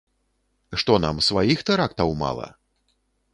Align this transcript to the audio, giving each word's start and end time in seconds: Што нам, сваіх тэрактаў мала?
Што 0.83 0.95
нам, 1.03 1.19
сваіх 1.27 1.61
тэрактаў 1.69 2.09
мала? 2.23 2.47